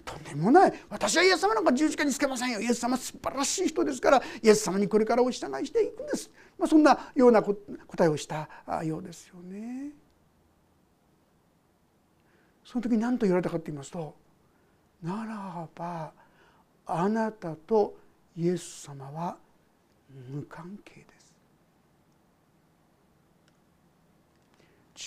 [0.05, 0.73] とんでもない。
[0.91, 2.61] 私はイエス様なんか十字架につけませんよ。
[2.61, 8.49] イエス様素晴らしい人ですからイエス様にこれからお従いしていくんです、まあ、そんなような答えをした
[8.85, 9.91] ようですよね。
[12.65, 14.15] その時何と言われたかと言いますと
[15.03, 16.13] 「ならば
[16.85, 17.97] あなたと
[18.37, 19.39] イエス様は
[20.31, 21.35] 無関係です。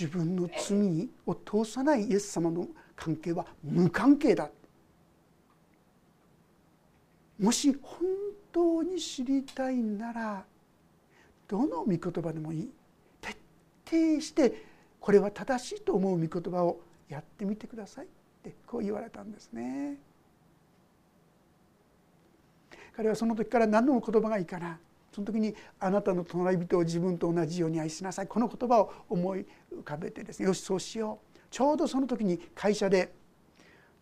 [0.01, 4.49] 自分の罪を通さないイエス様の関係は無関係だ。
[7.39, 8.01] もし本
[8.51, 10.45] 当に知りたいなら
[11.47, 12.69] どの御言葉でもいい。
[13.21, 13.37] 徹
[13.85, 14.65] 底して
[14.99, 18.07] これは正しいと思う御言葉をやってみてくださいっ
[18.43, 19.97] てこう言われたんですね。
[22.95, 24.77] 彼はその時から何の言葉がいいかな。
[25.11, 28.27] その時にあなたの隣人を自分と同じように愛しなさい。
[28.27, 31.39] この言葉を思い浮かべてですねよしそうしよう。
[31.49, 33.11] ちょうどその時に会社で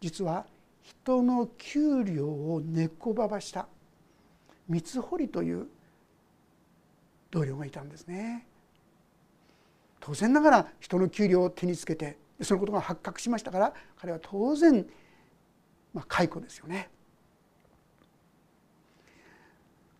[0.02, 0.45] 実は
[0.88, 3.67] 人の給料を猫ばばした
[4.69, 5.67] 三堀という
[7.30, 8.47] 同僚がいたんですね。
[10.00, 14.86] 当然ながら人の給料を手につけてそのことが発覚しましたから彼は当然
[15.93, 16.89] まあ解雇ですよね。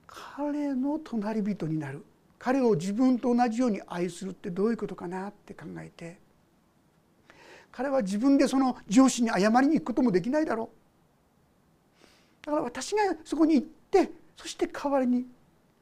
[0.08, 2.06] 彼の隣人になる
[2.40, 6.18] 彼を自分と同じように愛するってどういうことかなって考えて
[7.72, 10.77] 彼は自分でその上司に謝りに行くこともできないだろう
[12.48, 15.26] だから私がそこに行ってそして代わりに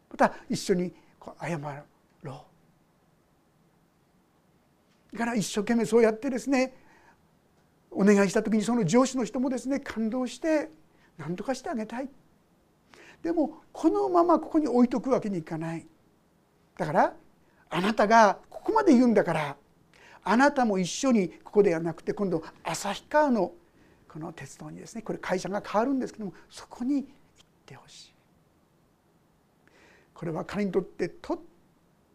[0.10, 0.92] また一緒に
[1.40, 1.60] 謝
[2.24, 2.46] ろ
[5.14, 5.18] う。
[5.18, 6.74] だから一生懸命そうやってですね
[7.92, 10.72] お願いした時にその上司の人もですね感動して
[11.20, 12.10] 何とかしてあげたい。
[13.22, 15.86] でもこのままここに置いとくわけにいかない。
[16.80, 17.14] だから
[17.70, 19.56] あなたがここまで言うんだから
[20.24, 23.52] あなたも一緒にここではなくて今度旭川の
[24.16, 27.08] この鉄道にですねこれ会社が変わるんですけどもそこに行っ
[27.66, 28.14] てほしい。
[30.14, 31.40] これは彼にとってとっ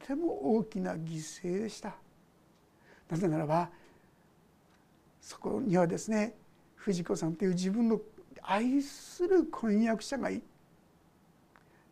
[0.06, 1.94] ても大きな犠牲でした。
[3.10, 3.68] なぜならば
[5.20, 6.34] そこにはですね
[6.74, 8.00] 藤子さんという自分の
[8.40, 10.40] 愛する婚約者がい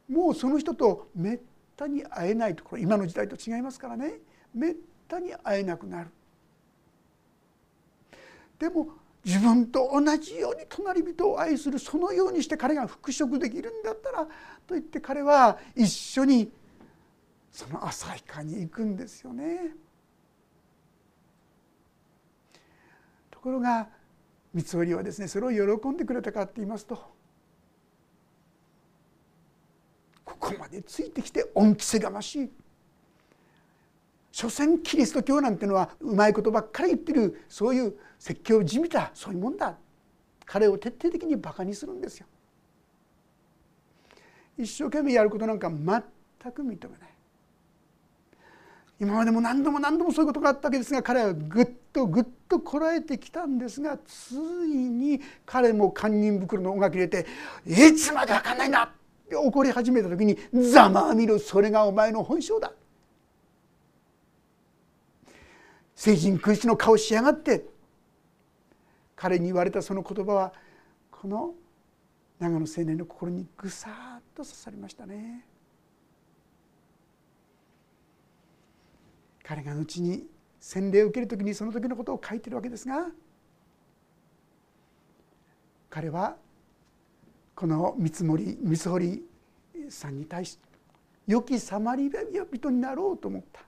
[0.09, 1.41] もうその人とめっ
[1.77, 4.15] たに会えないところ今の時代と違いますからね
[4.55, 4.75] めっ
[5.07, 6.09] たに会えなくなる。
[8.59, 8.89] でも
[9.29, 14.31] 自分と同じように隣人を愛するそのようにして彼が復職できるんだったらと
[14.71, 16.51] 言って彼は一緒に
[17.53, 19.75] その旭川に行くんですよね。
[23.31, 23.89] ところが
[24.55, 26.97] 三織はですねそれを喜んでくれたかって言いますと
[30.25, 32.51] ここまでついてきて恩着せがましい
[34.39, 39.77] 所詮キリスト教なんてのはうまいことばっかり言ってるそういう説教じみたそういうもんだ
[40.47, 42.27] 彼を徹底的にバカにするんですよ。
[44.57, 46.79] 一生懸命やることなんか全く認めない
[49.01, 54.39] 今までも何度も何度もそういうことがあったわけですが彼はぐっとぐっとこらえてきたんですがつい
[54.69, 57.27] に彼も堪忍袋の音楽入れて
[57.67, 58.93] 「いつまで分かんないんだ!」
[59.29, 60.39] で怒り始めた時に
[60.71, 62.73] 「ざまあみろそれがお前の本性だ」
[65.99, 67.65] 聖人君主の顔しやがって
[69.17, 70.53] 彼に言われたその言葉は
[71.11, 71.55] この
[72.39, 75.45] 長野青年の心にぐさっと刺さりましたね。
[79.43, 80.25] 彼が後に
[80.61, 83.09] 洗礼を受ける時にその時のことを書いてるわけですが
[85.91, 86.37] 彼は
[87.57, 89.23] この三森三堀
[89.91, 90.61] さんに対して
[91.27, 93.68] 良きサマリア人になろうと思った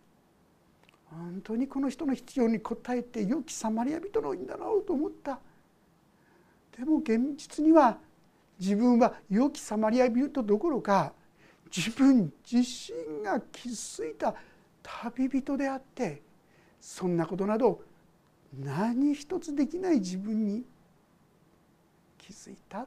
[1.10, 5.40] 本当にこの人の必要に応えて良きサマリア人のになろうと思った
[6.76, 7.98] でも現実には
[8.58, 11.12] 自分は良きサマリア人どころか
[11.74, 14.34] 自分自身が傷ついた
[14.82, 16.22] 旅人であって
[16.80, 17.82] そんなことなど
[18.58, 20.64] 何一つできない自分に
[22.18, 22.86] 気づいた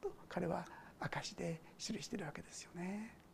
[0.00, 0.64] と彼は
[1.00, 3.25] 証で記しているわけですよね。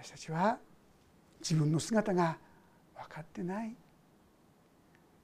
[0.00, 0.58] 私たちは
[1.40, 2.36] 自分の姿が
[2.96, 3.74] 分かってない。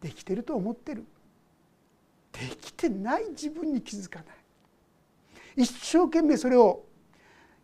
[0.00, 1.04] できてると思ってる。
[2.32, 3.30] できてない。
[3.30, 5.62] 自分に気づかない。
[5.62, 6.84] 一生懸命それを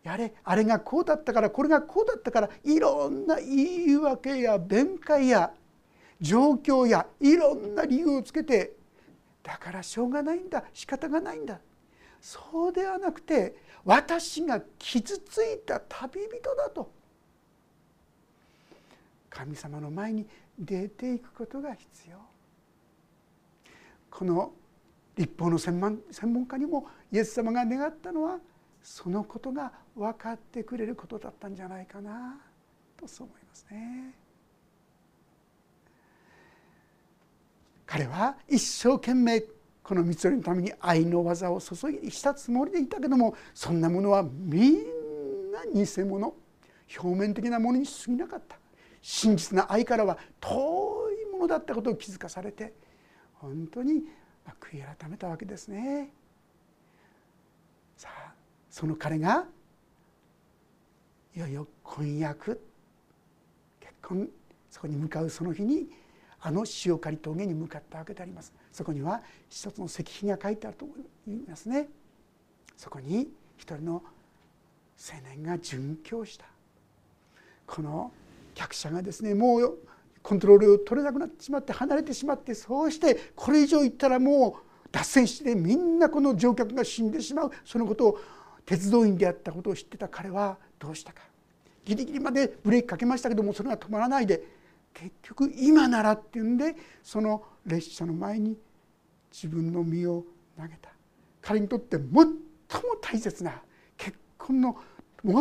[0.03, 5.51] やれあれがこうだったからこれがこうだったからいろんな言い訳や弁解や
[6.21, 8.73] 状況やいろんな理由をつけて
[9.43, 10.63] だからしょうがないんだ。
[10.73, 11.59] 仕方がないんだ。
[12.21, 17.00] そうではなくて私が傷ついた旅人だと
[19.31, 20.27] 神様の前に
[20.59, 22.17] 出ていくことが必要。
[24.11, 24.51] この
[25.15, 28.39] 立法の専門家にもイエス様が願ったのは
[28.83, 32.39] そのことが分かってくれることだったんじゃないかな。
[32.97, 34.13] とそう思いますね。
[37.85, 39.41] 彼は一生懸命
[39.83, 44.73] この三つ折のために愛の技を注ぎしたつもりでいたけどもそんなものはみん
[45.51, 46.35] な偽物。
[46.99, 48.60] 表面的なものに過ぎなかった。
[49.01, 52.73] 真実な愛からは遠いものだったことを気づかされて
[53.33, 54.03] 本当に
[54.59, 56.13] 悔い改めたわけですね。
[57.97, 58.33] さあ
[58.69, 59.45] その彼が
[61.35, 62.61] いよいよ婚約
[63.79, 64.29] 結婚
[64.69, 65.89] そこに向かうその日に
[66.39, 68.53] あの塩刈峠に向かったわけであります。
[68.71, 70.87] そこには一つの石碑が書いてあると
[71.27, 71.89] 言いますね。
[72.75, 74.03] そこに一人の
[74.97, 76.45] 青年が殉教した。
[77.67, 78.11] この
[78.53, 79.77] 客車がですねもう
[80.21, 87.51] コントロールを取れなくなってしまって離れてしまってそうしてこれ以上行ったらもう脱線してみんなこの乗客が死んでしまう。
[87.65, 88.19] そのことを
[88.65, 91.21] 鉄道員であったことを知ってた彼はどうしたか。
[91.85, 94.61] ギリギリまでブレーキかけましたけどもそれが止まらないで。
[94.93, 98.57] 結局今ならっていうんでその列車の前に
[99.31, 100.25] 自分の身を
[100.57, 100.89] 投げた。
[101.41, 102.25] 彼にとって最も
[103.01, 103.61] 大切な
[103.97, 104.77] 結婚の
[105.23, 105.33] 最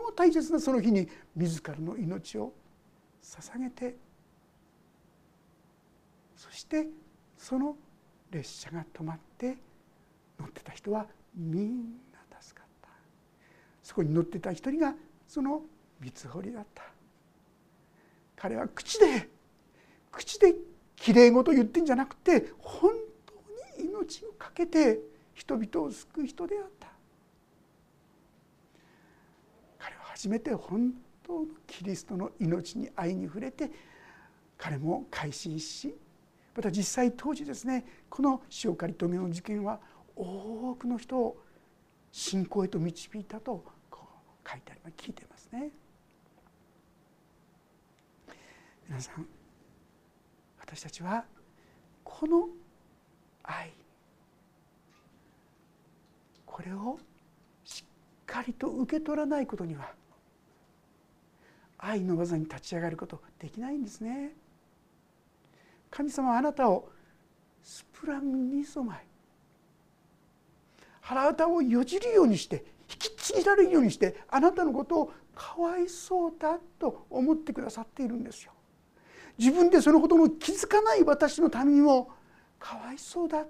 [0.00, 2.52] も大切なその日に自らの命を
[3.22, 3.96] 捧げて
[6.36, 6.86] そして
[7.36, 7.76] その
[8.30, 9.56] 列車が止まって
[10.38, 12.88] 乗ってた人はみんな助かった。
[13.82, 14.94] そこに乗ってた一人が
[15.28, 15.62] その
[16.00, 16.82] 三つ堀だった。
[18.36, 19.28] 彼は口で
[20.10, 20.54] 口で
[20.96, 22.92] きれい事言ってんじゃなくて本
[23.24, 25.00] 当に命を懸けて
[25.34, 26.88] 人々を救う人であった
[29.78, 30.92] 彼は初めて本
[31.22, 33.70] 当のキリストの命に愛に触れて
[34.58, 35.94] 彼も改心し
[36.54, 39.80] また実際当時ですねこの塩刈峠の事件は
[40.14, 41.38] 多くの人を
[42.10, 44.06] 信仰へと導いたとこ
[44.44, 45.70] う書いてあります聞いてますね。
[48.86, 49.26] 皆さん
[50.60, 51.24] 私たちは
[52.04, 52.48] この
[53.42, 53.72] 愛
[56.44, 56.98] これを
[57.64, 57.84] しっ
[58.26, 59.94] かりと受け取らないことには
[61.84, 64.32] 愛の技に立ち上がることできないんですね。
[65.90, 66.88] 神様はあなたを
[67.62, 69.04] スプランニソマイ
[71.00, 78.52] 腹渡をよじるようにして引きちぎられるようにしてあなたのことをかわいそうだと思ってくださっているんですよ。
[79.36, 82.10] 自分でそのことの気づかない私のためにも
[82.60, 83.46] かわいそうだ何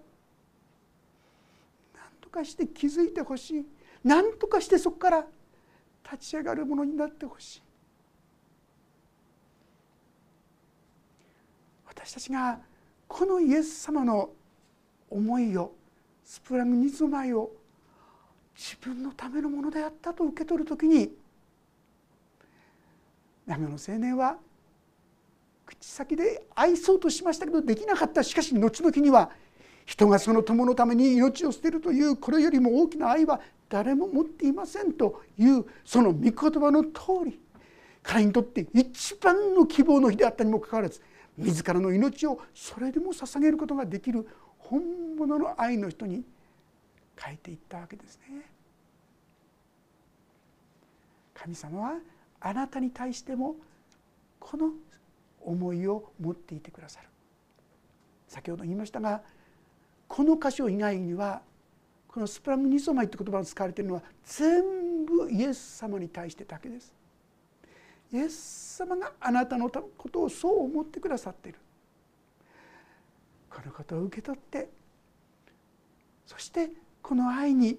[2.20, 3.66] とかして気づいてほしい
[4.04, 5.26] 何とかしてそこから
[6.04, 7.62] 立ち上がるものになってほしい
[11.94, 12.58] 私たちが
[13.06, 14.30] このイエス様の
[15.10, 15.72] 思いを
[16.24, 17.50] スプラグニズマイを
[18.56, 21.10] 自分のためのものであったと受け取る時に
[23.46, 24.36] 長野の青年は
[25.66, 28.22] 口先で愛そうとしましたけどできなかった。
[28.22, 29.30] しかし後々には
[29.84, 36.90] 人がその友のために命を捨てるというこれよりも大きな愛は誰も持っていませんというその御言葉の通
[37.26, 37.40] り
[38.02, 41.00] 彼にとって一番の希望の日であったにもかかわらず
[41.36, 44.26] 自らの命をそれでも捧げることができる
[44.58, 46.24] 本物の愛の人に
[47.16, 48.52] 変えていったわけですね。
[51.34, 51.98] 神様は
[52.40, 53.56] あなたに対しても
[54.38, 54.70] この
[55.40, 57.08] 思いを持っていてくださる
[58.28, 59.22] 先ほど言いましたが
[60.06, 61.42] この箇所以外には
[62.06, 66.92] このスプラムニゾマイって言葉が使われているのは全部イエス様に対してだけです。
[68.12, 71.58] イエス様があなたのことをそう思ってくださっている
[73.48, 74.68] このことを受け取って
[76.26, 76.70] そして
[77.02, 77.78] この愛に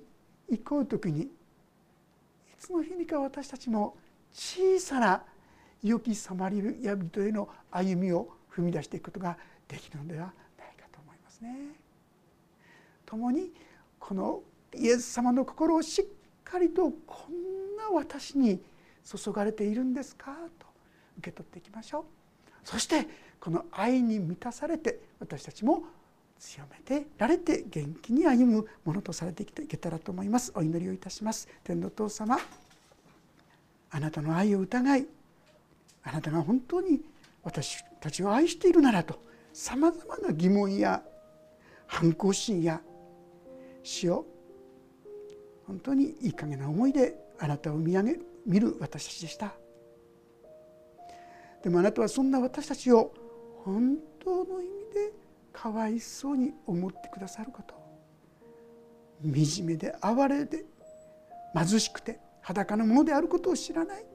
[0.50, 1.30] 行こう時にい
[2.60, 3.96] つの日にか私たちも
[4.32, 5.24] 小さな
[5.84, 10.26] 良きサマリア人への歩みを踏み出していくことができるのでは
[10.58, 11.84] ないかと思いますね。
[13.06, 13.52] 共に
[14.00, 14.42] この
[14.76, 16.06] イエス様の心をしっ
[16.44, 18.62] かりとこんな私に
[19.04, 20.32] 注がれているんですか？
[20.60, 20.68] と
[21.20, 22.04] 受け取っていきましょう。
[22.64, 23.08] そして
[23.40, 25.84] この愛に満たされて私たちも
[26.40, 30.52] 強めてられて元気に歩むものとされていけたらと思います。
[30.56, 31.48] お祈りをいたします。
[31.64, 32.38] 天の父様
[33.92, 35.08] あなたの愛を疑い
[36.04, 37.02] あなたが本当に
[37.44, 39.22] 私たちを愛しているならと
[39.54, 41.04] さまざまな疑問や
[41.86, 42.82] 反抗心や
[43.84, 44.26] 死を
[45.68, 49.54] 本当にいい加減な思いであなたを見上げ見る私たちでした。
[51.64, 53.14] でもあなたはそんな私たちを
[53.64, 55.14] 本当の意味で
[55.54, 57.76] かわいそうに思ってくださること。
[59.24, 60.66] 惨めで哀れで
[61.56, 64.06] 貧しくて裸のものであることを知らない。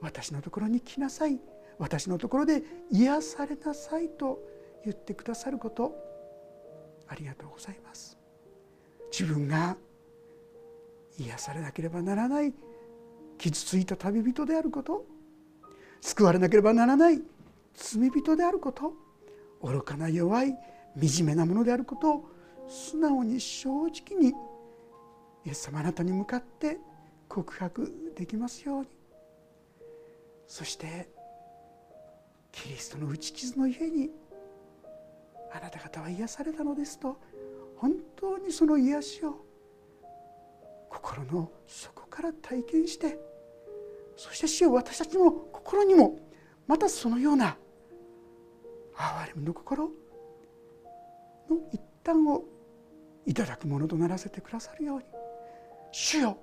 [0.00, 1.38] 私のところに来なさい。
[1.78, 4.38] 私のところで癒されなさいと
[4.84, 5.94] 言ってくださること。
[7.08, 8.16] ありがとうございます。
[9.10, 9.76] 自分が
[11.18, 12.54] 癒されなければならない。
[13.38, 15.06] 傷ついた旅人であること。
[16.00, 17.22] 救われなければならない。
[17.74, 18.94] 罪人であること。
[19.62, 20.54] 愚かな弱い
[21.00, 22.14] 惨めなものであること。
[22.14, 22.30] を
[22.68, 24.34] 素直に正直に。
[25.44, 26.78] イエス様あなたに向かって。
[27.28, 28.88] 告白できますように。
[30.46, 31.08] そして。
[32.52, 34.10] キリストの打ち傷の家に。
[35.52, 37.18] あなた方は癒されたのですと。
[37.76, 39.43] 本当にその癒しを。
[40.94, 43.18] 心の底から体験して
[44.16, 46.18] そして主よ私たちの心にも
[46.66, 47.56] またそのような
[48.96, 49.90] 憐れみの心の
[51.72, 52.44] 一端を
[53.26, 55.04] いただくものとならせてくださるように
[55.90, 56.38] 主よ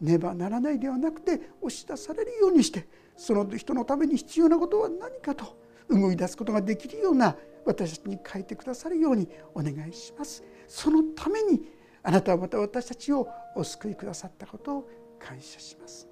[0.00, 5.58] ねばならないではなくて押し出されるようにしてその人のために必要なことは何かと
[5.90, 7.36] 動い出すことができるような
[7.66, 10.42] 私たちに書いてくださるようにお願いします。
[10.66, 11.60] そのために
[12.02, 14.88] あなたはまた私たちをお救いくださったことを
[15.18, 16.08] 感謝します。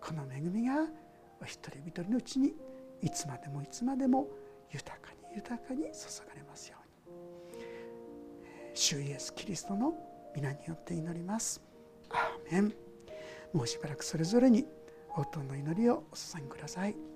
[0.00, 0.86] この恵みが
[1.40, 2.54] お一人一人のうちに
[3.00, 4.28] いつまでもいつまでも
[4.70, 5.86] 豊かに豊かに注
[6.26, 7.64] がれますように。
[8.74, 9.94] 主イエスキリストの
[10.34, 11.60] 皆によって祈ります。
[12.10, 12.74] アーメン。
[13.52, 14.66] もうしばらくそれぞれに
[15.16, 17.11] 応答の祈りをお捧げください。